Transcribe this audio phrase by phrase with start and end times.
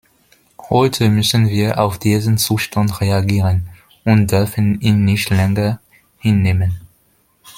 [0.71, 3.69] Heute müssen wir auf diesen Zustand reagieren
[4.03, 5.79] und dürfen ihn nicht länger
[6.17, 6.79] hinnehmen.